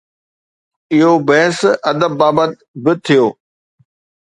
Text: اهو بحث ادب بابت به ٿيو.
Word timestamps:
اهو 0.93 1.11
بحث 1.27 1.59
ادب 1.91 2.11
بابت 2.19 2.51
به 2.83 2.93
ٿيو. 3.05 3.25